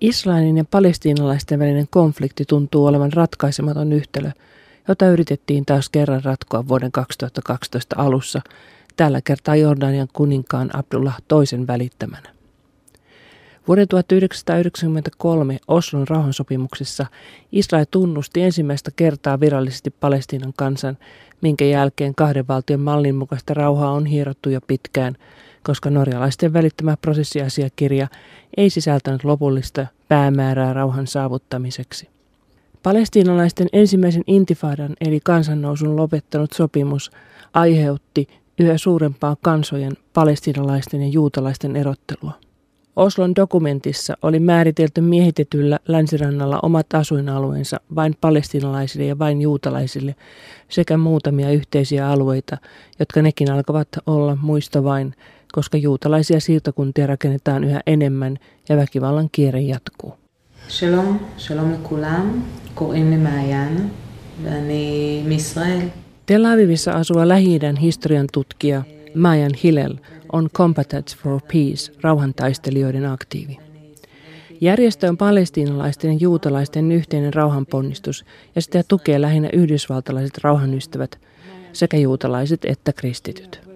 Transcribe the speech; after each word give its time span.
Israelin 0.00 0.56
ja 0.56 0.64
palestiinalaisten 0.64 1.58
välinen 1.58 1.86
konflikti 1.90 2.44
tuntuu 2.44 2.86
olevan 2.86 3.12
ratkaisematon 3.12 3.92
yhtälö, 3.92 4.30
jota 4.88 5.08
yritettiin 5.08 5.66
taas 5.66 5.88
kerran 5.88 6.24
ratkoa 6.24 6.68
vuoden 6.68 6.92
2012 6.92 7.96
alussa, 7.98 8.40
tällä 8.96 9.20
kertaa 9.20 9.56
Jordanian 9.56 10.08
kuninkaan 10.12 10.76
Abdullah 10.76 11.22
toisen 11.28 11.66
välittämänä. 11.66 12.30
Vuoden 13.68 13.88
1993 13.88 15.58
Oslon 15.68 16.08
rauhansopimuksessa 16.08 17.06
Israel 17.52 17.84
tunnusti 17.90 18.42
ensimmäistä 18.42 18.90
kertaa 18.96 19.40
virallisesti 19.40 19.90
Palestiinan 19.90 20.52
kansan, 20.56 20.98
minkä 21.40 21.64
jälkeen 21.64 22.14
kahden 22.14 22.48
valtion 22.48 22.80
mallin 22.80 23.14
mukaista 23.14 23.54
rauhaa 23.54 23.92
on 23.92 24.06
hierottu 24.06 24.50
jo 24.50 24.60
pitkään, 24.60 25.16
koska 25.62 25.90
norjalaisten 25.90 26.52
välittämä 26.52 26.96
prosessiasiakirja 26.96 28.08
ei 28.56 28.70
sisältänyt 28.70 29.24
lopullista 29.24 29.86
päämäärää 30.08 30.72
rauhan 30.72 31.06
saavuttamiseksi. 31.06 32.08
Palestiinalaisten 32.82 33.68
ensimmäisen 33.72 34.24
intifadan 34.26 34.96
eli 35.00 35.20
kansannousun 35.24 35.96
lopettanut 35.96 36.52
sopimus 36.52 37.10
aiheutti 37.54 38.28
yhä 38.58 38.78
suurempaa 38.78 39.36
kansojen, 39.42 39.92
palestiinalaisten 40.12 41.02
ja 41.02 41.08
juutalaisten 41.08 41.76
erottelua. 41.76 42.32
Oslon 42.96 43.36
dokumentissa 43.36 44.16
oli 44.22 44.40
määritelty 44.40 45.00
miehitetyllä 45.00 45.78
länsirannalla 45.88 46.60
omat 46.62 46.94
asuinalueensa 46.94 47.80
vain 47.94 48.16
palestinalaisille 48.20 49.06
ja 49.06 49.18
vain 49.18 49.40
juutalaisille 49.40 50.14
sekä 50.68 50.96
muutamia 50.96 51.50
yhteisiä 51.50 52.08
alueita, 52.08 52.56
jotka 52.98 53.22
nekin 53.22 53.52
alkavat 53.52 53.88
olla 54.06 54.38
muista 54.42 54.84
vain, 54.84 55.14
koska 55.53 55.77
juutalaisia 55.77 56.39
siirtokuntia 56.39 57.07
rakennetaan 57.07 57.63
yhä 57.63 57.81
enemmän 57.87 58.37
ja 58.69 58.77
väkivallan 58.77 59.29
kierre 59.31 59.61
jatkuu. 59.61 60.13
Shalom, 60.69 61.19
shalom 61.37 61.71
לכולם, 61.73 62.43
קוראים 62.75 63.09
לי 63.09 63.17
מעיין 63.17 63.89
ואני 64.43 65.23
מישראל. 65.27 65.87
Tel 66.25 66.45
Avivissa 66.45 66.91
asuva 66.93 67.27
lähi 67.27 67.59
historian 67.81 68.27
tutkija 68.31 68.83
Mayan 69.15 69.51
Hillel 69.63 69.93
on 70.33 70.49
Competence 70.53 71.17
for 71.17 71.41
Peace, 71.41 71.93
rauhantaistelijoiden 72.01 73.05
aktiivi. 73.05 73.57
Järjestö 74.61 75.09
on 75.09 75.17
palestiinalaisten 75.17 76.11
ja 76.11 76.17
juutalaisten 76.21 76.91
yhteinen 76.91 77.33
rauhanponnistus 77.33 78.25
ja 78.55 78.61
sitä 78.61 78.83
tukee 78.87 79.21
lähinnä 79.21 79.49
yhdysvaltalaiset 79.53 80.37
rauhanystävät, 80.37 81.19
sekä 81.73 81.97
juutalaiset 81.97 82.65
että 82.65 82.93
kristityt. 82.93 83.68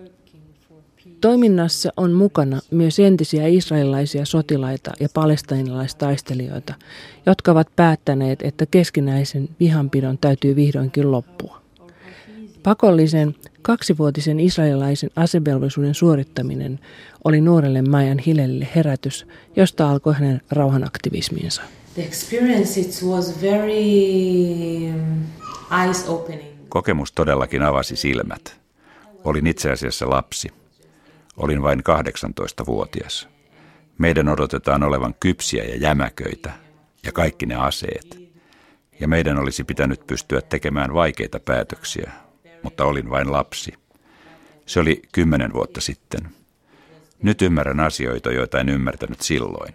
Toiminnassa 1.24 1.92
on 1.96 2.12
mukana 2.12 2.60
myös 2.70 2.98
entisiä 2.98 3.46
israelilaisia 3.46 4.24
sotilaita 4.24 4.92
ja 5.00 5.08
palestiinalaistaistelijoita, 5.14 6.74
jotka 7.26 7.52
ovat 7.52 7.68
päättäneet, 7.76 8.42
että 8.42 8.66
keskinäisen 8.66 9.48
vihanpidon 9.60 10.18
täytyy 10.18 10.56
vihdoinkin 10.56 11.12
loppua. 11.12 11.60
Pakollisen 12.62 13.34
kaksivuotisen 13.62 14.40
israelilaisen 14.40 15.10
asevelvollisuuden 15.16 15.94
suorittaminen 15.94 16.80
oli 17.24 17.40
nuorelle 17.40 17.82
Mayan 17.82 18.18
Hillelle 18.18 18.68
herätys, 18.76 19.26
josta 19.56 19.90
alkoi 19.90 20.14
hänen 20.14 20.40
rauhanaktivismiinsa. 20.50 21.62
Um, 26.08 26.38
Kokemus 26.68 27.12
todellakin 27.12 27.62
avasi 27.62 27.96
silmät. 27.96 28.56
Olin 29.24 29.46
itse 29.46 29.70
asiassa 29.70 30.10
lapsi. 30.10 30.63
Olin 31.36 31.62
vain 31.62 31.78
18-vuotias. 31.78 33.28
Meidän 33.98 34.28
odotetaan 34.28 34.82
olevan 34.82 35.14
kypsiä 35.20 35.64
ja 35.64 35.76
jämäköitä 35.76 36.52
ja 37.02 37.12
kaikki 37.12 37.46
ne 37.46 37.54
aseet. 37.54 38.18
Ja 39.00 39.08
meidän 39.08 39.38
olisi 39.38 39.64
pitänyt 39.64 40.06
pystyä 40.06 40.40
tekemään 40.40 40.94
vaikeita 40.94 41.40
päätöksiä, 41.40 42.12
mutta 42.62 42.84
olin 42.84 43.10
vain 43.10 43.32
lapsi. 43.32 43.74
Se 44.66 44.80
oli 44.80 45.02
kymmenen 45.12 45.52
vuotta 45.52 45.80
sitten. 45.80 46.20
Nyt 47.22 47.42
ymmärrän 47.42 47.80
asioita, 47.80 48.32
joita 48.32 48.60
en 48.60 48.68
ymmärtänyt 48.68 49.20
silloin. 49.20 49.74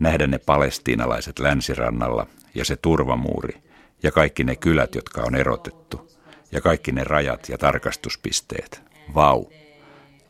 Nähdä 0.00 0.26
ne 0.26 0.38
palestiinalaiset 0.38 1.38
länsirannalla 1.38 2.26
ja 2.54 2.64
se 2.64 2.76
turvamuuri 2.76 3.62
ja 4.02 4.12
kaikki 4.12 4.44
ne 4.44 4.56
kylät, 4.56 4.94
jotka 4.94 5.22
on 5.22 5.34
erotettu 5.34 6.10
ja 6.52 6.60
kaikki 6.60 6.92
ne 6.92 7.04
rajat 7.04 7.48
ja 7.48 7.58
tarkastuspisteet. 7.58 8.82
Vau! 9.14 9.44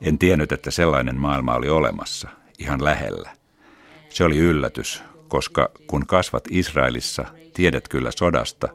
En 0.01 0.19
tiennyt, 0.19 0.53
että 0.53 0.71
sellainen 0.71 1.17
maailma 1.17 1.55
oli 1.55 1.69
olemassa, 1.69 2.29
ihan 2.59 2.85
lähellä. 2.85 3.31
Se 4.09 4.25
oli 4.25 4.39
yllätys, 4.39 5.03
koska 5.29 5.71
kun 5.87 6.07
kasvat 6.07 6.45
Israelissa, 6.51 7.25
tiedät 7.55 7.89
kyllä 7.89 8.11
sodasta, 8.11 8.69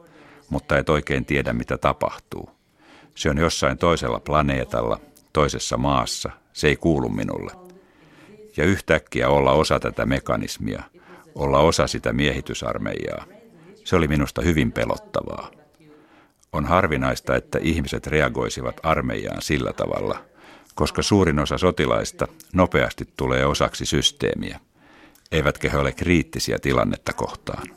mutta 0.48 0.78
et 0.78 0.88
oikein 0.88 1.24
tiedä, 1.24 1.52
mitä 1.52 1.78
tapahtuu. 1.78 2.50
Se 3.14 3.30
on 3.30 3.38
jossain 3.38 3.78
toisella 3.78 4.20
planeetalla, 4.20 5.00
toisessa 5.32 5.76
maassa, 5.76 6.30
se 6.52 6.68
ei 6.68 6.76
kuulu 6.76 7.08
minulle. 7.08 7.52
Ja 8.56 8.64
yhtäkkiä 8.64 9.28
olla 9.28 9.52
osa 9.52 9.80
tätä 9.80 10.06
mekanismia, 10.06 10.82
olla 11.34 11.58
osa 11.58 11.86
sitä 11.86 12.12
miehitysarmeijaa, 12.12 13.24
se 13.84 13.96
oli 13.96 14.08
minusta 14.08 14.42
hyvin 14.42 14.72
pelottavaa. 14.72 15.50
On 16.52 16.64
harvinaista, 16.64 17.36
että 17.36 17.58
ihmiset 17.62 18.06
reagoisivat 18.06 18.80
armeijaan 18.82 19.42
sillä 19.42 19.72
tavalla, 19.72 20.24
koska 20.74 21.02
suurin 21.02 21.38
osa 21.38 21.58
sotilaista 21.58 22.28
nopeasti 22.52 23.08
tulee 23.16 23.46
osaksi 23.46 23.86
systeemiä, 23.86 24.60
eivätkä 25.32 25.70
he 25.70 25.78
ole 25.78 25.92
kriittisiä 25.92 26.58
tilannetta 26.58 27.12
kohtaan. 27.12 27.68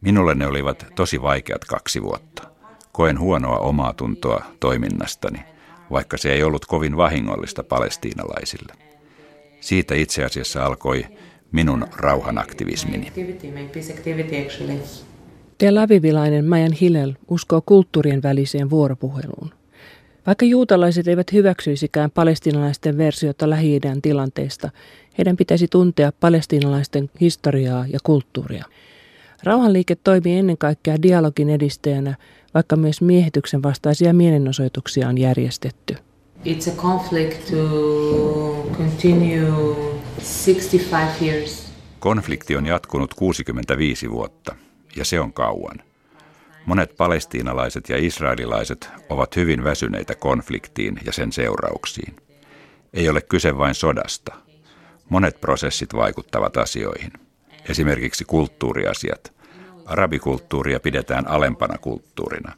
Minulle 0.00 0.34
ne 0.34 0.46
olivat 0.46 0.86
tosi 0.94 1.22
vaikeat 1.22 1.64
kaksi 1.64 2.02
vuotta. 2.02 2.42
Koen 2.92 3.20
huonoa 3.20 3.58
omaa 3.58 3.92
tuntoa 3.92 4.44
toiminnastani, 4.60 5.38
vaikka 5.90 6.16
se 6.16 6.32
ei 6.32 6.42
ollut 6.42 6.66
kovin 6.66 6.96
vahingollista 6.96 7.64
palestiinalaisille. 7.64 8.72
Siitä 9.60 9.94
itse 9.94 10.24
asiassa 10.24 10.64
alkoi 10.66 11.06
minun 11.52 11.86
rauhanaktivismini. 11.96 13.12
Tel 15.58 15.76
Avivilainen 15.76 16.44
Majan 16.44 16.72
Hillel 16.72 17.14
uskoo 17.28 17.62
kulttuurien 17.66 18.22
väliseen 18.22 18.70
vuoropuheluun. 18.70 19.55
Vaikka 20.26 20.44
juutalaiset 20.44 21.08
eivät 21.08 21.32
hyväksyisikään 21.32 22.10
palestinalaisten 22.10 22.98
versiota 22.98 23.50
lähi 23.50 23.80
tilanteesta, 24.02 24.70
heidän 25.18 25.36
pitäisi 25.36 25.68
tuntea 25.68 26.12
palestinalaisten 26.20 27.10
historiaa 27.20 27.84
ja 27.92 27.98
kulttuuria. 28.02 28.64
Rauhanliike 29.42 29.94
toimii 29.94 30.38
ennen 30.38 30.58
kaikkea 30.58 31.02
dialogin 31.02 31.50
edistäjänä 31.50 32.16
vaikka 32.54 32.76
myös 32.76 33.00
miehityksen 33.00 33.62
vastaisia 33.62 34.12
mielenosoituksia 34.12 35.08
on 35.08 35.18
järjestetty. 35.18 35.96
It's 36.44 36.70
a 36.72 36.76
conflict 36.76 37.50
to 37.50 37.56
continue 38.78 39.52
65 40.16 41.24
years. 41.24 41.72
Konflikti 41.98 42.56
on 42.56 42.66
jatkunut 42.66 43.14
65 43.14 44.10
vuotta, 44.10 44.56
ja 44.96 45.04
se 45.04 45.20
on 45.20 45.32
kauan. 45.32 45.85
Monet 46.66 46.96
palestiinalaiset 46.96 47.88
ja 47.88 47.96
israelilaiset 47.98 48.90
ovat 49.08 49.36
hyvin 49.36 49.64
väsyneitä 49.64 50.14
konfliktiin 50.14 51.00
ja 51.04 51.12
sen 51.12 51.32
seurauksiin. 51.32 52.16
Ei 52.94 53.08
ole 53.08 53.20
kyse 53.20 53.58
vain 53.58 53.74
sodasta. 53.74 54.34
Monet 55.08 55.40
prosessit 55.40 55.94
vaikuttavat 55.94 56.56
asioihin. 56.56 57.12
Esimerkiksi 57.68 58.24
kulttuuriasiat– 58.24 59.32
Arabikulttuuria 59.86 60.80
pidetään 60.80 61.28
alempana 61.28 61.78
kulttuurina. 61.78 62.52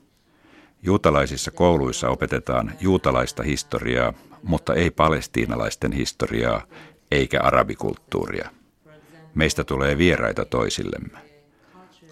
Juutalaisissa 0.82 1.50
kouluissa 1.50 2.08
opetetaan 2.08 2.72
juutalaista 2.80 3.42
historiaa, 3.42 4.12
mutta 4.42 4.74
ei 4.74 4.90
palestiinalaisten 4.90 5.92
historiaa 5.92 6.62
eikä 7.10 7.40
arabikulttuuria. 7.40 8.50
Meistä 9.34 9.64
tulee 9.64 9.98
vieraita 9.98 10.44
toisillemme. 10.44 11.27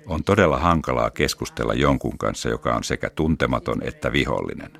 On 0.06 0.24
todella 0.24 0.58
hankalaa 0.58 1.10
keskustella 1.10 1.74
jonkun 1.74 2.18
kanssa, 2.18 2.48
joka 2.48 2.74
on 2.74 2.84
sekä 2.84 3.10
tuntematon 3.10 3.82
että 3.82 4.12
vihollinen. 4.12 4.70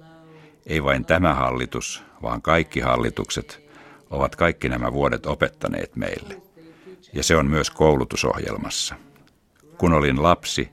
Ei 0.66 0.84
vain 0.84 1.04
tämä 1.04 1.34
hallitus, 1.34 2.02
vaan 2.22 2.42
kaikki 2.42 2.80
hallitukset 2.80 3.66
ovat 4.10 4.36
kaikki 4.36 4.68
nämä 4.68 4.92
vuodet 4.92 5.26
opettaneet 5.26 5.96
meille. 5.96 6.42
Ja 7.12 7.22
se 7.22 7.36
on 7.36 7.46
myös 7.46 7.70
koulutusohjelmassa. 7.70 8.94
Kun 9.78 9.92
olin 9.92 10.22
lapsi, 10.22 10.68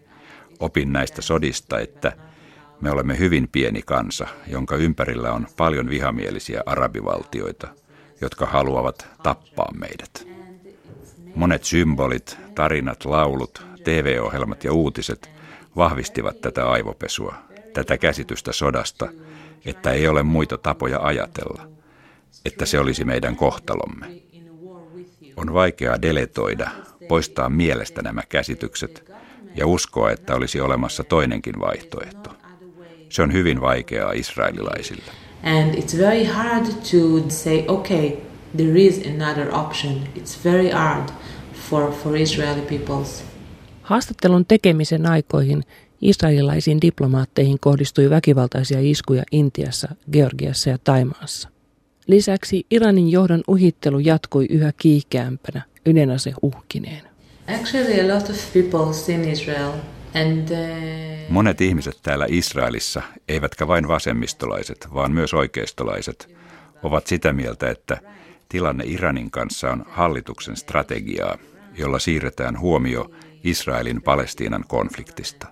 opin 0.59 0.93
näistä 0.93 1.21
sodista, 1.21 1.79
että 1.79 2.17
me 2.81 2.91
olemme 2.91 3.19
hyvin 3.19 3.49
pieni 3.51 3.81
kansa, 3.81 4.27
jonka 4.47 4.75
ympärillä 4.75 5.31
on 5.31 5.47
paljon 5.57 5.89
vihamielisiä 5.89 6.63
arabivaltioita, 6.65 7.67
jotka 8.21 8.45
haluavat 8.45 9.07
tappaa 9.23 9.71
meidät. 9.73 10.27
Monet 11.35 11.63
symbolit, 11.63 12.37
tarinat, 12.55 13.05
laulut, 13.05 13.65
TV-ohjelmat 13.83 14.63
ja 14.63 14.73
uutiset 14.73 15.29
vahvistivat 15.75 16.41
tätä 16.41 16.69
aivopesua, 16.69 17.35
tätä 17.73 17.97
käsitystä 17.97 18.51
sodasta, 18.51 19.07
että 19.65 19.91
ei 19.91 20.07
ole 20.07 20.23
muita 20.23 20.57
tapoja 20.57 20.99
ajatella, 21.01 21.67
että 22.45 22.65
se 22.65 22.79
olisi 22.79 23.05
meidän 23.05 23.35
kohtalomme. 23.35 24.07
On 25.35 25.53
vaikeaa 25.53 26.01
deletoida, 26.01 26.69
poistaa 27.07 27.49
mielestä 27.49 28.01
nämä 28.01 28.21
käsitykset 28.29 29.11
ja 29.55 29.67
uskoa, 29.67 30.11
että 30.11 30.35
olisi 30.35 30.61
olemassa 30.61 31.03
toinenkin 31.03 31.59
vaihtoehto. 31.59 32.29
Se 33.09 33.21
on 33.21 33.33
hyvin 33.33 33.61
vaikeaa 33.61 34.11
israelilaisille. 34.11 35.11
And 35.43 35.75
it's 35.75 35.97
very 35.97 36.23
hard 36.23 36.65
to 36.65 37.29
say, 37.29 37.63
okay, 37.67 38.11
there 38.57 38.79
is 38.79 39.01
another 39.05 39.55
option. 39.55 40.07
It's 40.15 40.37
very 40.45 40.69
hard 40.69 41.09
for, 41.69 41.91
for 41.91 42.15
Israeli 42.15 42.61
peoples. 42.61 43.32
Haastattelun 43.83 44.45
tekemisen 44.45 45.05
aikoihin 45.05 45.63
israelilaisiin 46.01 46.81
diplomaatteihin 46.81 47.59
kohdistui 47.59 48.09
väkivaltaisia 48.09 48.77
iskuja 48.81 49.23
Intiassa, 49.31 49.95
Georgiassa 50.11 50.69
ja 50.69 50.77
Taimaassa. 50.83 51.49
Lisäksi 52.07 52.65
Iranin 52.71 53.11
johdon 53.11 53.43
uhittelu 53.47 53.99
jatkui 53.99 54.45
yhä 54.49 54.71
kiihkeämpänä 54.77 55.61
ydinase 55.85 56.33
uhkineen. 56.41 57.01
Uh... 60.51 61.29
Monet 61.29 61.61
ihmiset 61.61 61.99
täällä 62.03 62.25
Israelissa, 62.29 63.01
eivätkä 63.27 63.67
vain 63.67 63.87
vasemmistolaiset, 63.87 64.87
vaan 64.93 65.11
myös 65.11 65.33
oikeistolaiset, 65.33 66.35
ovat 66.83 67.07
sitä 67.07 67.33
mieltä, 67.33 67.69
että 67.69 67.97
tilanne 68.49 68.83
Iranin 68.87 69.31
kanssa 69.31 69.71
on 69.71 69.85
hallituksen 69.89 70.57
strategiaa, 70.57 71.37
jolla 71.77 71.99
siirretään 71.99 72.59
huomio 72.59 73.11
Israelin 73.43 74.01
Palestiinan 74.01 74.65
konfliktista. 74.67 75.47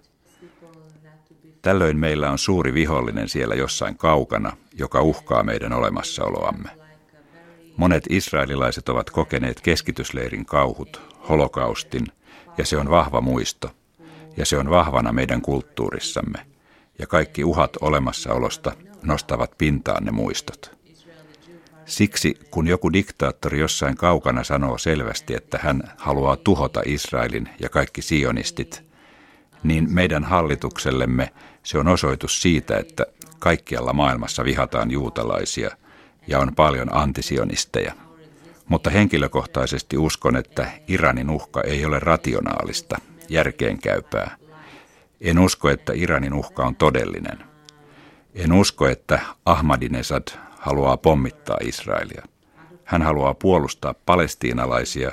Tällöin 1.61 1.97
meillä 1.97 2.31
on 2.31 2.37
suuri 2.37 2.73
vihollinen 2.73 3.29
siellä 3.29 3.55
jossain 3.55 3.97
kaukana, 3.97 4.57
joka 4.73 5.01
uhkaa 5.01 5.43
meidän 5.43 5.73
olemassaoloamme. 5.73 6.69
Monet 7.77 8.03
israelilaiset 8.09 8.89
ovat 8.89 9.09
kokeneet 9.09 9.61
keskitysleirin 9.61 10.45
kauhut, 10.45 11.01
holokaustin, 11.29 12.07
ja 12.57 12.65
se 12.65 12.77
on 12.77 12.89
vahva 12.89 13.21
muisto, 13.21 13.71
ja 14.37 14.45
se 14.45 14.57
on 14.57 14.69
vahvana 14.69 15.13
meidän 15.13 15.41
kulttuurissamme, 15.41 16.45
ja 16.99 17.07
kaikki 17.07 17.43
uhat 17.43 17.77
olemassaolosta 17.81 18.71
nostavat 19.03 19.51
pintaan 19.57 20.03
ne 20.05 20.11
muistot. 20.11 20.80
Siksi, 21.91 22.39
kun 22.51 22.67
joku 22.67 22.93
diktaattori 22.93 23.59
jossain 23.59 23.97
kaukana 23.97 24.43
sanoo 24.43 24.77
selvästi, 24.77 25.35
että 25.35 25.59
hän 25.61 25.83
haluaa 25.97 26.37
tuhota 26.37 26.81
Israelin 26.85 27.49
ja 27.59 27.69
kaikki 27.69 28.01
sionistit, 28.01 28.83
niin 29.63 29.93
meidän 29.93 30.23
hallituksellemme 30.23 31.33
se 31.63 31.77
on 31.77 31.87
osoitus 31.87 32.41
siitä, 32.41 32.77
että 32.77 33.05
kaikkialla 33.39 33.93
maailmassa 33.93 34.45
vihataan 34.45 34.91
juutalaisia 34.91 35.71
ja 36.27 36.39
on 36.39 36.55
paljon 36.55 36.95
antisionisteja. 36.95 37.93
Mutta 38.67 38.89
henkilökohtaisesti 38.89 39.97
uskon, 39.97 40.35
että 40.35 40.71
Iranin 40.87 41.29
uhka 41.29 41.61
ei 41.61 41.85
ole 41.85 41.99
rationaalista, 41.99 42.97
järkeenkäypää. 43.29 44.35
En 45.21 45.39
usko, 45.39 45.69
että 45.69 45.93
Iranin 45.95 46.33
uhka 46.33 46.65
on 46.65 46.75
todellinen. 46.75 47.37
En 48.35 48.53
usko, 48.53 48.87
että 48.87 49.19
Ahmadinejad 49.45 50.50
haluaa 50.61 50.97
pommittaa 50.97 51.57
Israelia. 51.63 52.23
Hän 52.83 53.01
haluaa 53.01 53.33
puolustaa 53.33 53.95
palestiinalaisia, 54.05 55.11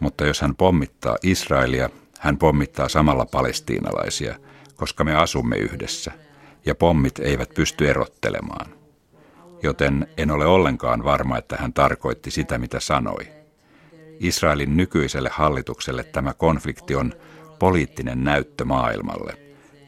mutta 0.00 0.26
jos 0.26 0.40
hän 0.40 0.56
pommittaa 0.56 1.16
Israelia, 1.22 1.90
hän 2.20 2.38
pommittaa 2.38 2.88
samalla 2.88 3.26
palestiinalaisia, 3.26 4.34
koska 4.76 5.04
me 5.04 5.14
asumme 5.14 5.56
yhdessä, 5.56 6.12
ja 6.66 6.74
pommit 6.74 7.18
eivät 7.18 7.54
pysty 7.54 7.88
erottelemaan. 7.88 8.66
Joten 9.62 10.08
en 10.16 10.30
ole 10.30 10.46
ollenkaan 10.46 11.04
varma, 11.04 11.38
että 11.38 11.56
hän 11.56 11.72
tarkoitti 11.72 12.30
sitä, 12.30 12.58
mitä 12.58 12.80
sanoi. 12.80 13.28
Israelin 14.20 14.76
nykyiselle 14.76 15.30
hallitukselle 15.32 16.04
tämä 16.04 16.34
konflikti 16.34 16.94
on 16.94 17.12
poliittinen 17.58 18.24
näyttö 18.24 18.64
maailmalle, 18.64 19.38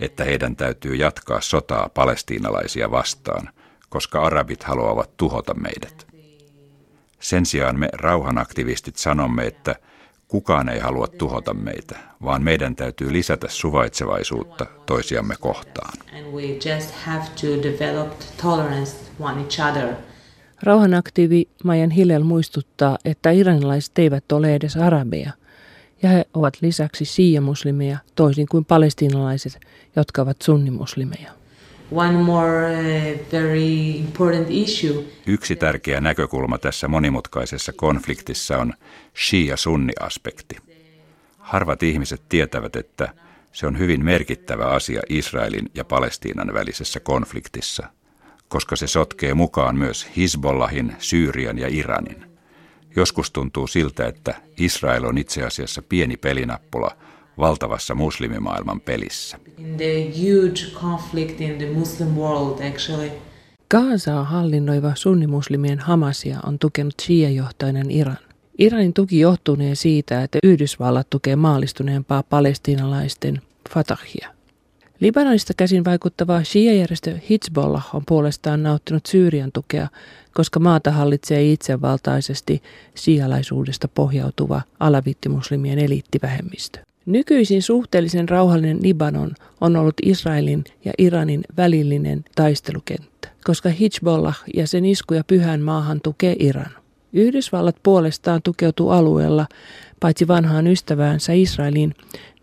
että 0.01 0.25
heidän 0.25 0.57
täytyy 0.57 0.95
jatkaa 0.95 1.41
sotaa 1.41 1.89
palestiinalaisia 1.89 2.91
vastaan, 2.91 3.49
koska 3.89 4.23
arabit 4.23 4.63
haluavat 4.63 5.17
tuhota 5.17 5.55
meidät. 5.55 6.07
Sen 7.21 7.47
sijaan 7.47 7.79
me 7.79 7.89
rauhanaktivistit 7.93 8.97
sanomme, 8.97 9.47
että 9.47 9.75
kukaan 10.29 10.69
ei 10.69 10.79
halua 10.79 11.07
tuhota 11.07 11.55
meitä, 11.55 11.99
vaan 12.25 12.43
meidän 12.43 12.77
täytyy 12.77 13.13
lisätä 13.13 13.49
suvaitsevaisuutta 13.49 14.67
toisiamme 14.87 15.35
kohtaan. 15.41 15.93
Rauhanaktiivi 20.63 21.49
Majan 21.65 21.91
Hillel 21.91 22.25
muistuttaa, 22.25 22.99
että 23.05 23.31
iranilaiset 23.31 23.99
eivät 23.99 24.33
ole 24.33 24.55
edes 24.55 24.77
arabeja, 24.77 25.31
ja 26.03 26.09
he 26.09 26.27
ovat 26.35 26.55
lisäksi 26.61 27.05
siiamuslimeja 27.05 27.99
toisin 28.15 28.47
kuin 28.51 28.65
palestiinalaiset, 28.65 29.61
jotka 29.97 30.23
ovat 30.23 30.43
sunnimuslimeja. 30.43 31.33
Uh. 31.91 32.05
Yksi 35.27 35.57
tärkeä 35.57 36.01
näkökulma 36.01 36.59
tässä 36.59 36.89
monimutkaisessa 36.89 37.73
konfliktissa 37.73 38.59
on 38.59 38.73
shia-sunni-aspekti. 39.17 40.57
Harvat 41.39 41.83
ihmiset 41.83 42.23
tietävät, 42.29 42.77
että 42.77 43.09
se 43.53 43.67
on 43.67 43.79
hyvin 43.79 44.05
merkittävä 44.05 44.67
asia 44.67 45.03
Israelin 45.09 45.71
ja 45.75 45.85
Palestiinan 45.85 46.55
välisessä 46.55 47.01
konfliktissa, 47.01 47.87
koska 48.49 48.77
se 48.77 48.87
sotkee 48.87 49.35
mukaan 49.35 49.77
myös 49.77 50.07
Hisbollahin, 50.17 50.97
Syyrian 50.99 51.59
ja 51.59 51.69
Iranin. 51.71 52.25
Joskus 52.97 53.31
tuntuu 53.31 53.67
siltä, 53.67 54.07
että 54.07 54.35
Israel 54.57 55.05
on 55.05 55.19
itse 55.19 55.43
asiassa 55.43 55.83
pieni 55.83 56.17
pelinappula– 56.17 56.97
valtavassa 57.39 57.95
muslimimaailman 57.95 58.81
pelissä. 58.81 59.39
Gaasaa 63.71 64.25
hallinnoiva 64.25 64.93
sunnimuslimien 64.95 65.79
Hamasia 65.79 66.39
on 66.47 66.59
tukenut 66.59 66.95
shia-johtoinen 67.03 67.91
Iran. 67.91 68.19
Iranin 68.59 68.93
tuki 68.93 69.21
johtunee 69.21 69.75
siitä, 69.75 70.23
että 70.23 70.39
Yhdysvallat 70.45 71.11
tukee 71.11 71.37
maallistuneempaa 71.37 72.23
palestiinalaisten 72.23 73.43
Fatahia. 73.75 74.29
Libanonista 75.01 75.53
käsin 75.57 75.85
vaikuttava 75.85 76.45
shia-järjestö 76.45 77.19
Hezbollah 77.31 77.95
on 77.95 78.03
puolestaan 78.07 78.63
nauttinut 78.63 79.07
Syyrian 79.07 79.53
tukea, 79.53 79.89
koska 80.35 80.61
maata 80.61 80.91
hallitsee 80.91 81.53
itsevaltaisesti 81.53 82.63
sialaisuudesta 82.95 83.89
pohjautuva 83.89 84.63
alavittimuslimien 84.81 85.79
eliittivähemmistö. 85.79 86.79
Nykyisin 87.07 87.63
suhteellisen 87.63 88.29
rauhallinen 88.29 88.83
Libanon 88.83 89.31
on 89.61 89.77
ollut 89.77 89.95
Israelin 90.03 90.65
ja 90.85 90.93
Iranin 90.99 91.45
välillinen 91.57 92.25
taistelukenttä, 92.35 93.29
koska 93.45 93.69
Hezbollah 93.69 94.43
ja 94.55 94.67
sen 94.67 94.85
iskuja 94.85 95.25
pyhän 95.25 95.61
maahan 95.61 96.01
tukee 96.01 96.37
Iran. 96.39 96.71
Yhdysvallat 97.13 97.77
puolestaan 97.83 98.43
tukeutuu 98.43 98.91
alueella 98.91 99.47
paitsi 100.01 100.29
vanhaan 100.29 100.67
ystäväänsä 100.67 101.33
Israeliin, 101.33 101.95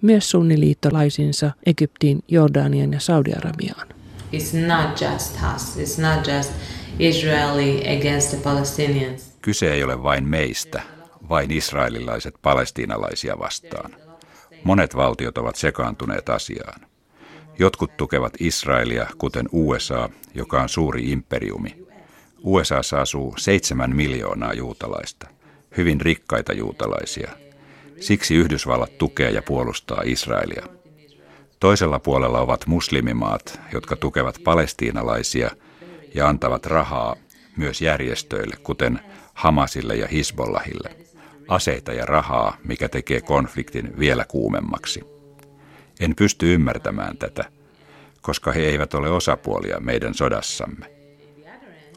myös 0.01 0.29
sunniliittolaisinsa 0.29 1.51
Egyptiin, 1.65 2.23
Jordanian 2.27 2.93
ja 2.93 2.99
Saudi-Arabiaan. 2.99 3.87
It's 4.33 4.57
not 4.67 5.01
just 5.01 5.37
us. 5.55 5.77
It's 5.77 6.01
not 6.01 6.27
just 6.37 6.51
Israeli 6.99 7.97
against 7.97 8.29
the 8.29 8.37
Palestinians. 8.43 9.33
Kyse 9.41 9.73
ei 9.73 9.83
ole 9.83 10.03
vain 10.03 10.27
meistä, 10.27 10.81
vain 11.29 11.51
israelilaiset 11.51 12.35
palestiinalaisia 12.41 13.39
vastaan. 13.39 13.95
Monet 14.63 14.95
valtiot 14.95 15.37
ovat 15.37 15.55
sekaantuneet 15.55 16.29
asiaan. 16.29 16.81
Jotkut 17.59 17.97
tukevat 17.97 18.33
Israelia, 18.39 19.07
kuten 19.17 19.49
USA, 19.51 20.09
joka 20.35 20.61
on 20.61 20.69
suuri 20.69 21.11
imperiumi. 21.11 21.87
USAssa 22.43 23.01
asuu 23.01 23.35
seitsemän 23.37 23.95
miljoonaa 23.95 24.53
juutalaista, 24.53 25.27
hyvin 25.77 26.01
rikkaita 26.01 26.53
juutalaisia. 26.53 27.31
Siksi 27.99 28.35
Yhdysvallat 28.35 28.97
tukee 28.97 29.29
ja 29.29 29.41
puolustaa 29.41 30.01
Israelia. 30.05 30.65
Toisella 31.59 31.99
puolella 31.99 32.39
ovat 32.39 32.67
muslimimaat, 32.67 33.59
jotka 33.73 33.95
tukevat 33.95 34.39
palestiinalaisia 34.43 35.51
ja 36.15 36.27
antavat 36.27 36.65
rahaa 36.65 37.15
myös 37.57 37.81
järjestöille, 37.81 38.55
kuten 38.63 38.99
Hamasille 39.33 39.95
ja 39.95 40.07
Hisbollahille 40.07 41.03
aseita 41.47 41.93
ja 41.93 42.05
rahaa, 42.05 42.57
mikä 42.63 42.89
tekee 42.89 43.21
konfliktin 43.21 43.99
vielä 43.99 44.25
kuumemmaksi. 44.25 45.01
En 45.99 46.15
pysty 46.15 46.53
ymmärtämään 46.53 47.17
tätä, 47.17 47.45
koska 48.21 48.51
he 48.51 48.61
eivät 48.61 48.93
ole 48.93 49.09
osapuolia 49.09 49.79
meidän 49.79 50.13
sodassamme. 50.13 50.85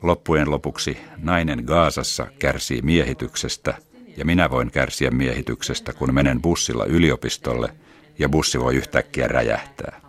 Loppujen 0.02 0.50
lopuksi 0.50 0.98
nainen 1.16 1.64
Gaasassa 1.66 2.26
kärsii 2.38 2.82
miehityksestä 2.82 3.74
ja 4.16 4.24
minä 4.24 4.50
voin 4.50 4.70
kärsiä 4.70 5.10
miehityksestä, 5.10 5.92
kun 5.92 6.14
menen 6.14 6.42
bussilla 6.42 6.84
yliopistolle 6.84 7.74
ja 8.18 8.28
bussi 8.28 8.60
voi 8.60 8.76
yhtäkkiä 8.76 9.28
räjähtää. 9.28 10.00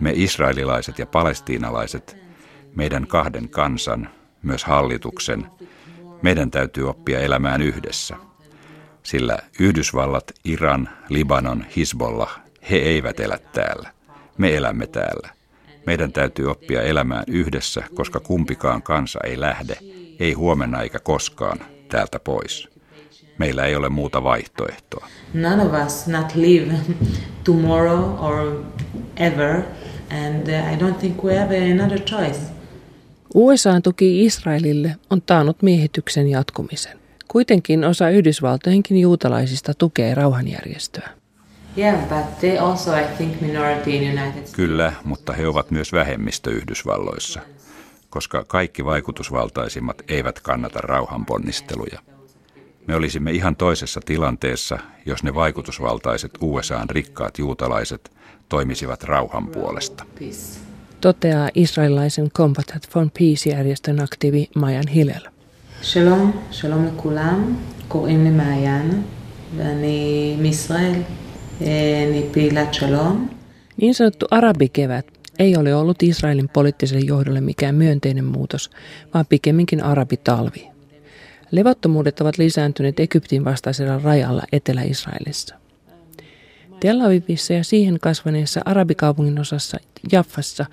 Me 0.00 0.12
israelilaiset 0.14 0.98
ja 0.98 1.06
palestiinalaiset, 1.06 2.16
meidän 2.76 3.06
kahden 3.06 3.48
kansan, 3.48 4.10
myös 4.42 4.64
hallituksen, 4.64 5.46
meidän 6.22 6.50
täytyy 6.50 6.88
oppia 6.88 7.20
elämään 7.20 7.62
yhdessä– 7.62 8.16
Sillä 9.02 9.38
Yhdysvallat, 9.60 10.32
Iran, 10.44 10.88
Libanon, 11.08 11.64
Hisbollah, 11.76 12.40
he 12.70 12.76
eivät 12.76 13.20
elä 13.20 13.38
täällä. 13.52 13.90
Me 14.38 14.56
elämme 14.56 14.86
täällä. 14.86 15.28
Meidän 15.86 16.12
täytyy 16.12 16.50
oppia 16.50 16.82
elämään 16.82 17.24
yhdessä, 17.26 17.82
koska 17.94 18.20
kumpikaan 18.20 18.82
kansa 18.82 19.18
ei 19.24 19.40
lähde, 19.40 19.76
ei 20.20 20.32
huomenna 20.32 20.82
eikä 20.82 20.98
koskaan, 20.98 21.58
täältä 21.88 22.18
pois. 22.18 22.68
Meillä 23.38 23.64
ei 23.64 23.76
ole 23.76 23.88
muuta 23.88 24.24
vaihtoehtoa. 24.24 25.06
None 25.34 25.62
of 25.62 25.86
us 25.86 26.06
not 26.06 26.34
live 26.34 26.72
tomorrow 27.44 28.24
or 28.24 28.64
ever, 29.16 29.62
and 30.10 30.48
uh, 30.48 30.72
I 30.72 30.76
don't 30.76 30.98
think 30.98 31.24
we 31.24 31.38
have 31.38 31.72
another 31.72 32.00
choice. 32.00 32.40
USAn 33.34 33.82
tuki 33.82 34.24
Israelille 34.24 34.96
on 35.10 35.22
taannut 35.22 35.62
miehityksen 35.62 36.28
jatkumisen. 36.28 37.01
Kuitenkin 37.32 37.84
osa 37.84 38.08
Yhdysvaltojenkin 38.08 39.00
juutalaisista 39.00 39.74
tukee 39.74 40.14
rauhanjärjestöä. 40.14 41.10
Yeah, 41.78 42.08
but 42.08 42.38
they 42.40 42.58
also, 42.58 42.96
I 42.96 43.04
think, 43.16 43.40
minority 43.40 43.90
in 43.90 44.02
United 44.02 44.30
States. 44.30 44.54
Kyllä, 44.54 44.92
mutta 45.04 45.32
he 45.32 45.48
ovat 45.48 45.70
myös 45.70 45.92
vähemmistö 45.92 46.50
Yhdysvalloissa, 46.50 47.40
koska 48.10 48.44
kaikki 48.44 48.84
vaikutusvaltaisimmat 48.84 50.02
eivät 50.08 50.40
kannata 50.40 50.78
rauhanponnisteluja. 50.80 51.98
Me 52.86 52.94
olisimme 52.94 53.30
ihan 53.30 53.56
toisessa 53.56 54.00
tilanteessa, 54.04 54.78
jos 55.06 55.22
ne 55.22 55.34
vaikutusvaltaiset 55.34 56.30
USAn 56.40 56.90
rikkaat 56.90 57.38
juutalaiset 57.38 58.12
toimisivat 58.48 59.02
rauhan 59.02 59.46
puolesta. 59.46 60.04
Toteaa 61.00 61.48
israelilaisen 61.54 62.30
Combatant 62.30 62.88
for 62.88 63.06
Peace-järjestön 63.18 64.00
aktiivi 64.00 64.50
Majan 64.54 64.88
Hillel. 64.88 65.32
שלום, 65.81 66.31
שלום 66.51 66.85
לכולם, 66.85 67.55
קוראים 67.87 68.23
לי 68.23 68.29
מעיין 68.29 69.01
ואני 69.57 70.35
מישראל, 70.39 71.01
אה, 71.61 72.05
אני 72.09 72.21
פעילת 72.31 72.73
שלום. 72.73 73.29
Niin 73.77 73.93
sanottu 73.93 74.25
arabikevät 74.31 75.05
ei 75.39 75.55
ole 75.55 75.75
ollut 75.75 76.03
Israelin 76.03 76.49
poliittiselle 76.49 77.05
johdolle 77.05 77.41
mikään 77.41 77.75
myönteinen 77.75 78.25
muutos, 78.25 78.71
vaan 79.13 79.25
pikemminkin 79.29 79.83
arabitalvi. 79.83 80.67
Levottomuudet 81.51 82.21
ovat 82.21 82.37
lisääntyneet 82.37 82.99
Egyptin 82.99 83.45
vastaisella 83.45 83.99
rajalla 84.03 84.43
Etelä-Israelissa. 84.51 85.55
Tel 86.79 87.01
Avivissa 87.01 87.53
ja 87.53 87.63
siihen 87.63 87.99
kasvaneessa 87.99 88.61
arabikaupungin 88.65 89.39
osassa 89.39 89.77
Jaffassa 90.11 90.65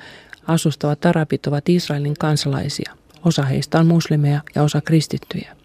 asustavat 0.47 1.07
arabit 1.07 1.47
ovat 1.47 1.69
Israelin 1.69 2.15
kansalaisia. 2.19 2.93
Osa 3.26 3.44
heistä 3.44 3.80
on 3.80 3.88
muslimeja 3.88 4.42
ja 4.56 4.64
osa 4.64 4.82
kristittyjä. 4.82 5.56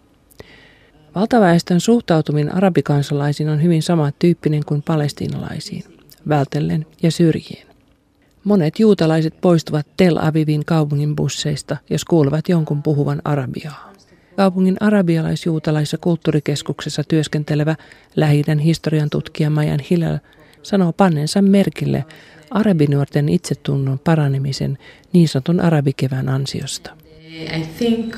Valtaväestön 1.15 1.79
suhtautuminen 1.79 2.55
arabikansalaisiin 2.55 3.49
on 3.49 3.63
hyvin 3.63 3.83
samantyyppinen 3.83 4.65
kuin 4.65 4.81
palestiinalaisiin, 4.81 5.83
vältellen 6.29 6.85
ja 7.03 7.11
syrjien. 7.11 7.67
Monet 8.43 8.79
juutalaiset 8.79 9.41
poistuvat 9.41 9.87
Tel 9.97 10.17
Avivin 10.21 10.65
kaupungin 10.65 11.15
busseista, 11.15 11.77
jos 11.89 12.05
kuulevat 12.05 12.49
jonkun 12.49 12.83
puhuvan 12.83 13.21
arabiaa. 13.23 13.93
Kaupungin 14.35 14.77
arabialaisjuutalais- 14.83 15.91
ja 15.91 15.97
kulttuurikeskuksessa 15.97 17.03
työskentelevä 17.03 17.75
lähi 18.15 18.43
historian 18.63 19.09
tutkija 19.09 19.49
Majan 19.49 19.79
Hillel 19.89 20.17
sanoo 20.63 20.93
pannensa 20.93 21.41
merkille 21.41 22.05
arabinuorten 22.51 23.29
itsetunnon 23.29 23.99
paranemisen 23.99 24.77
niin 25.13 25.27
sanotun 25.27 25.59
arabikevään 25.59 26.29
ansiosta. 26.29 27.04
I 27.31 27.67
think 27.77 28.15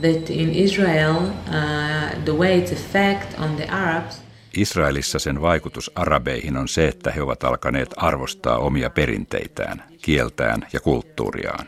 that 0.00 0.30
in 0.30 0.54
Israel, 0.54 1.16
uh, 1.16 2.24
the 2.24 2.32
way 2.32 2.58
its 2.58 2.72
effect 2.72 3.38
on 3.38 3.56
the 3.56 3.66
Arabs 3.68 4.22
Israelissa 4.56 5.18
sen 5.18 5.42
vaikutus 5.42 5.90
arabeihin 5.94 6.56
on 6.56 6.68
se, 6.68 6.88
että 6.88 7.10
he 7.10 7.22
ovat 7.22 7.44
alkaneet 7.44 7.94
arvostaa 7.96 8.58
omia 8.58 8.90
perinteitään, 8.90 9.84
kieltään 10.02 10.66
ja 10.72 10.80
kulttuuriaan. 10.80 11.66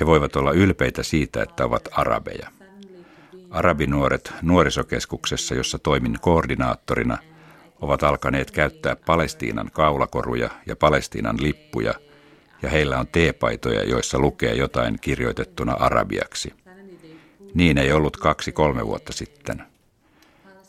He 0.00 0.06
voivat 0.06 0.36
olla 0.36 0.52
ylpeitä 0.52 1.02
siitä, 1.02 1.42
että 1.42 1.64
ovat 1.64 1.88
arabeja. 1.92 2.48
Arabinuoret 3.50 4.32
nuorisokeskuksessa, 4.42 5.54
jossa 5.54 5.78
toimin 5.78 6.18
koordinaattorina, 6.20 7.18
ovat 7.80 8.02
alkaneet 8.02 8.50
käyttää 8.50 8.96
Palestiinan 8.96 9.70
kaulakoruja 9.72 10.50
ja 10.66 10.76
Palestiinan 10.76 11.36
lippuja, 11.40 11.94
ja 12.64 12.70
heillä 12.70 12.98
on 12.98 13.06
teepaitoja, 13.06 13.82
joissa 13.82 14.18
lukee 14.18 14.54
jotain 14.54 14.98
kirjoitettuna 15.00 15.72
arabiaksi. 15.72 16.52
Niin 17.54 17.78
ei 17.78 17.92
ollut 17.92 18.16
kaksi-kolme 18.16 18.86
vuotta 18.86 19.12
sitten. 19.12 19.62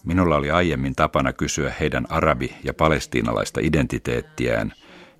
Minulla 0.05 0.35
oli 0.35 0.51
aiemmin 0.51 0.95
tapana 0.95 1.33
kysyä 1.33 1.73
heidän 1.79 2.05
arabi- 2.09 2.55
ja 2.63 2.73
palestiinalaista 2.73 3.59
identiteettiään, 3.63 4.73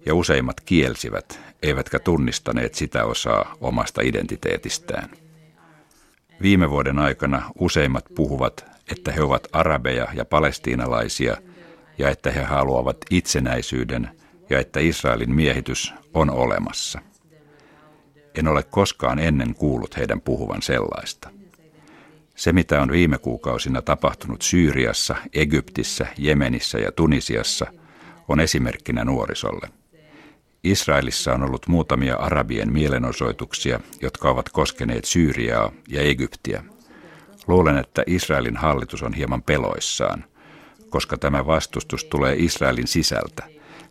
ja 0.05 0.15
useimmat 0.15 0.62
kielsivät, 0.62 1.39
eivätkä 1.63 2.00
tunnistaneet 2.00 2.75
sitä 2.75 3.05
osaa 3.05 3.55
omasta 3.62 4.01
identiteetistään. 4.01 5.10
Viime 6.41 6.70
vuoden 6.70 7.00
aikana 7.00 7.51
useimmat 7.60 8.05
puhuvat, 8.15 8.65
että 8.91 9.12
he 9.12 9.22
ovat 9.22 9.48
arabeja 9.51 10.08
ja 10.13 10.25
palestiinalaisia 10.25 11.38
ja 11.98 12.10
että 12.10 12.32
he 12.32 12.44
haluavat 12.44 12.98
itsenäisyyden 13.12 14.10
ja 14.49 14.59
että 14.59 14.79
Israelin 14.79 15.35
miehitys 15.35 15.93
on 16.13 16.29
olemassa. 16.29 17.01
En 18.35 18.47
ole 18.47 18.63
koskaan 18.63 19.19
ennen 19.19 19.55
kuullut 19.55 19.97
heidän 19.97 20.21
puhuvan 20.21 20.61
sellaista. 20.61 21.29
Se, 22.35 22.53
mitä 22.53 22.81
on 22.81 22.91
viime 22.91 23.17
kuukausina 23.17 23.81
tapahtunut 23.81 24.41
Syyriassa, 24.41 25.15
Egyptissä, 25.33 26.07
Jemenissä 26.17 26.79
ja 26.79 26.91
Tunisiassa, 26.91 27.65
on 28.27 28.39
esimerkkinä 28.39 29.03
nuorisolle. 29.03 29.69
Israelissa 30.63 31.33
on 31.33 31.43
ollut 31.43 31.67
muutamia 31.67 32.15
arabien 32.15 32.73
mielenosoituksia, 32.73 33.79
jotka 34.01 34.29
ovat 34.29 34.49
koskeneet 34.49 35.05
Syyriaa 35.05 35.71
ja 35.87 36.01
Egyptiä. 36.01 36.63
Luulen, 37.47 37.77
että 37.77 38.03
Israelin 38.07 38.57
hallitus 38.57 39.03
on 39.03 39.13
hieman 39.13 39.43
peloissaan, 39.43 40.25
koska 40.89 41.17
tämä 41.17 41.45
vastustus 41.45 42.03
tulee 42.03 42.35
Israelin 42.37 42.87
sisältä, 42.87 43.43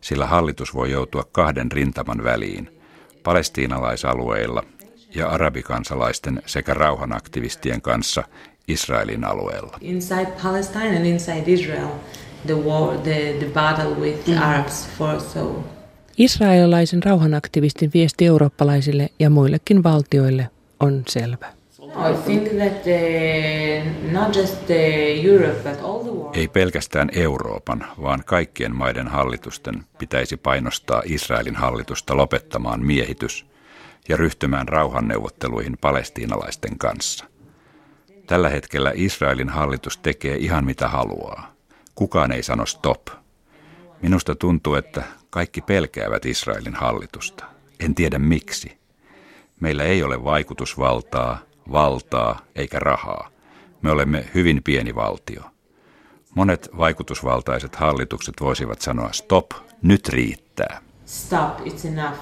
sillä 0.04 0.26
hallitus 0.26 0.74
voi 0.74 0.90
joutua 0.90 1.24
kahden 1.32 1.72
rintaman 1.72 2.24
väliin, 2.24 2.80
palestiinalaisalueilla 3.22 4.62
ja 5.14 5.28
arabikansalaisten 5.28 6.42
sekä 6.46 6.74
rauhanaktivistien 6.74 7.82
kanssa 7.82 8.24
Israelin 8.68 9.24
alueella. 9.24 9.78
inside 9.80 10.26
Palestine 10.42 10.96
and 10.96 11.04
inside 11.06 11.42
Israel, 11.46 11.88
the 12.46 12.54
war, 12.54 12.98
the, 12.98 13.34
the 13.38 13.46
battle 13.54 13.94
with 14.00 14.24
the 14.24 14.38
Arabs 14.38 14.88
for 14.98 15.20
so. 15.20 15.64
Israelilaisen 16.18 17.02
rauhanaktivistin 17.02 17.90
viesti 17.94 18.26
eurooppalaisille 18.26 19.08
ja 19.18 19.30
muillekin 19.30 19.82
valtioille 19.82 20.50
on 20.80 21.02
selvä. 21.08 21.46
Uh, 21.94 22.10
uh. 25.82 26.30
Ei 26.34 26.48
pelkästään 26.48 27.08
Euroopan, 27.12 27.86
vaan 28.02 28.24
kaikkien 28.26 28.76
maiden 28.76 29.08
hallitusten 29.08 29.84
pitäisi 29.98 30.36
painostaa 30.36 31.02
Israelin 31.04 31.56
hallitusta 31.56 32.16
lopettamaan 32.16 32.86
miehitys 32.86 33.46
ja 34.08 34.16
ryhtymään 34.16 34.68
rauhanneuvotteluihin 34.68 35.78
palestiinalaisten 35.80 36.78
kanssa. 36.78 37.24
Tällä 38.26 38.48
hetkellä 38.48 38.92
Israelin 38.94 39.48
hallitus 39.48 39.98
tekee 39.98 40.36
ihan 40.36 40.64
mitä 40.64 40.88
haluaa. 40.88 41.54
Kukaan 41.94 42.32
ei 42.32 42.42
sano 42.42 42.66
stop. 42.66 43.08
Minusta 44.02 44.34
tuntuu, 44.34 44.74
että 44.74 45.02
kaikki 45.30 45.60
pelkäävät 45.60 46.26
Israelin 46.26 46.74
hallitusta. 46.74 47.44
En 47.80 47.94
tiedä 47.94 48.18
miksi. 48.18 48.78
Meillä 49.60 49.84
ei 49.84 50.02
ole 50.02 50.24
vaikutusvaltaa, 50.24 51.38
valtaa 51.72 52.40
eikä 52.54 52.78
rahaa. 52.78 53.28
Me 53.82 53.90
olemme 53.90 54.24
hyvin 54.34 54.62
pieni 54.62 54.94
valtio. 54.94 55.42
Monet 56.34 56.68
vaikutusvaltaiset 56.78 57.76
hallitukset 57.76 58.34
voisivat 58.40 58.80
sanoa 58.80 59.12
stop, 59.12 59.50
nyt 59.82 60.08
riittää. 60.08 60.80
Stop, 61.06 61.60
it's 61.60 61.88
enough. 61.88 62.18